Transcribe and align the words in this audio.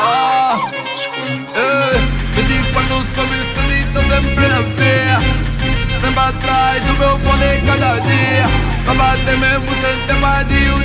Ah, 0.00 0.60
eh, 1.56 1.98
24 2.34 2.86
sobre 3.14 3.38
sunita 3.54 4.00
sempre 4.00 4.46
assim 4.46 6.00
Sempre 6.00 6.20
atrás 6.20 6.84
do 6.84 6.92
meu 6.94 7.18
poder 7.18 7.62
cada 7.66 7.98
dia. 8.00 8.46
Pra 8.84 8.94
bater 8.94 9.36
mesmo 9.38 9.68
sem 9.80 10.06
ter 10.06 10.16
mais 10.20 10.46
de 10.46 10.70
uma 10.70 10.84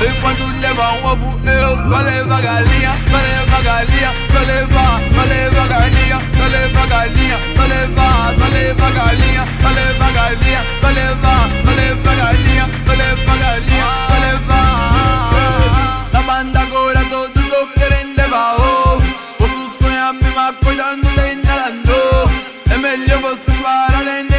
Enquanto 0.00 0.44
leva 0.60 0.92
um 0.92 1.04
ovo 1.04 1.40
eu 1.48 1.76
vou 1.88 2.00
levar 2.00 2.40
galinha 2.42 2.92
Vou 3.10 3.20
levar 3.20 3.62
galinha, 3.62 4.12
vou 4.30 4.42
levar, 4.42 5.00
vou 5.12 5.24
levar 5.24 5.68
galinha 5.68 6.18
Vou 6.38 6.48
levar 6.48 6.86
galinha, 6.86 7.38
vou 7.56 7.66
levar, 7.66 8.34
vou 8.34 8.48
levar 8.48 8.92
galinha 8.92 9.44
Vou 9.60 9.70
levar 9.72 10.12
galinha, 10.12 10.64
vou 10.80 10.90
levar, 10.90 11.48
vou 11.64 11.74
levar 11.74 12.16
galinha 12.16 12.68
Vou 12.84 12.96
levar 12.96 13.38
galinha, 13.38 13.84
vou 14.08 14.20
levar 14.20 14.62
Na 16.12 16.22
banda 16.22 16.60
agora 16.60 17.04
todos 17.10 17.44
não 17.48 17.66
querem 17.68 18.14
levar 18.16 18.54
ovo 18.60 19.02
Você 19.38 19.84
sonha 19.84 20.06
a 20.06 20.12
mesma 20.12 20.52
coisa, 20.54 20.96
não 20.96 21.10
tem 21.14 21.36
nada 21.36 21.70
novo 21.70 22.32
É 22.70 22.78
melhor 22.78 23.20
vocês 23.20 23.58
pararem 23.58 24.31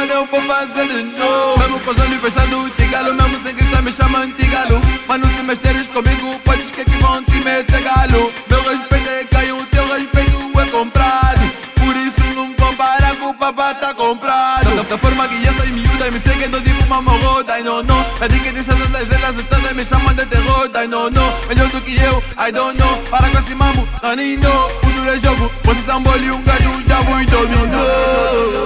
continuar 0.00 0.20
eu 0.20 0.26
vou 0.26 0.42
fazer 0.42 0.88
de 0.88 1.02
novo. 1.18 1.58
Mesmo 1.58 1.80
com 1.80 1.90
os 1.90 1.98
olhos 1.98 2.20
fechados, 2.20 2.72
tigalo 2.76 3.14
Mesmo 3.14 3.38
sem 3.42 3.54
cristão 3.54 3.82
me 3.82 3.92
chamam 3.92 4.32
tigalo 4.32 4.80
Mas 5.06 5.20
não 5.20 5.28
se 5.34 5.42
mexeres 5.42 5.88
comigo, 5.88 6.38
podes 6.44 6.70
que 6.70 6.82
aqui 6.82 6.96
vão 6.98 7.22
te 7.24 7.36
meter 7.42 7.82
galo? 7.82 8.32
Meu 8.48 8.62
respeito 8.62 9.08
é 9.08 9.24
caiu, 9.24 9.66
teu 9.66 9.86
respeito 9.88 10.60
é 10.60 10.64
comprado. 10.66 11.40
Por 11.74 11.96
isso 11.96 12.22
não 12.34 12.52
compara 12.54 13.14
com 13.16 13.30
o 13.30 13.34
papá 13.34 13.74
tá 13.74 13.92
comprado. 13.94 14.76
Da, 14.76 14.82
da 14.82 14.98
forma 14.98 15.26
que 15.28 15.46
essas 15.46 15.68
miúdas 15.68 16.12
me 16.12 16.20
seguem, 16.20 16.50
tô 16.50 16.60
tipo 16.60 16.84
uma 16.84 17.02
morrota 17.02 17.52
Ai 17.52 17.62
não, 17.62 17.82
não, 17.82 18.04
é 18.20 18.28
de 18.28 18.38
que 18.40 18.52
deixa 18.52 18.74
todas 18.74 19.10
elas 19.10 19.30
assustadas 19.30 19.72
Me 19.72 19.84
chamam 19.84 20.14
de 20.14 20.26
terror, 20.26 20.70
ai 20.74 20.86
não, 20.86 21.10
não. 21.10 21.34
Melhor 21.48 21.68
do 21.68 21.80
que 21.80 21.96
eu, 21.96 22.22
I 22.38 22.52
don't 22.52 22.78
know 22.78 23.02
Para 23.10 23.28
com 23.28 23.38
esse 23.38 23.54
mambo, 23.54 23.86
não, 24.02 24.66
O 24.88 24.92
duro 24.92 25.10
é 25.10 25.18
jogo, 25.18 25.50
você 25.64 25.82
sambole 25.82 26.30
um 26.30 26.42
gajo 26.42 26.82
Já 26.86 27.00
vou 27.00 27.20
e 27.20 27.26
dominou 27.26 28.59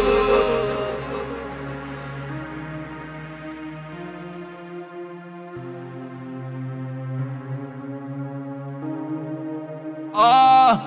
Ah, 10.16 10.78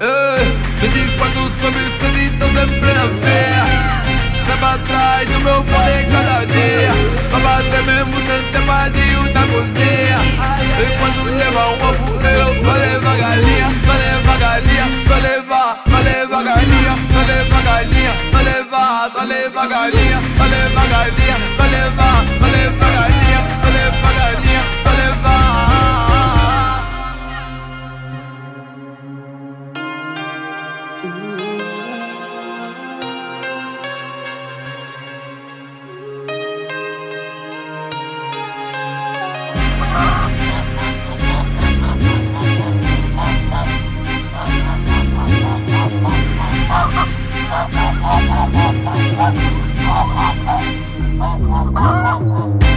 eh, 0.00 0.42
24 0.80 1.42
sobre 1.62 1.80
7, 2.00 2.38
tô 2.40 2.46
sempre 2.46 2.92
na 2.92 3.06
fé 3.22 3.62
Sempre 4.44 4.64
atrás 4.66 5.28
do 5.28 5.40
meu 5.42 5.62
poder 5.62 6.06
cada 6.10 6.44
dia. 6.46 6.92
Pra 7.30 7.38
bater 7.38 7.82
mesmo 7.84 8.12
sem 8.26 8.42
ter 8.50 8.66
padio 8.66 9.22
na 9.32 9.46
cozinha. 9.46 10.18
Enquanto 10.82 11.22
leva 11.38 11.68
um 11.68 11.88
ovo 11.88 12.12
eu 12.26 12.62
vou 12.64 12.74
levar 12.74 13.16
galinha 13.16 13.68
Vou 13.84 13.94
levar 13.94 14.38
galinha, 14.38 14.90
vou 15.06 15.20
levar, 15.20 15.82
vou 15.86 16.00
levar 16.00 16.42
galinha 16.42 16.96
Vou 17.10 17.22
levar 17.22 17.62
galinha, 17.62 18.14
vou 18.32 18.42
levar, 18.42 19.10
vou 19.10 19.24
levar 19.24 19.68
galinha 19.68 20.20
Vou 20.36 20.46
levar 20.48 20.88
galinha, 20.88 21.38
vou 21.58 21.66
levar, 21.66 21.71
Vou 52.22 52.71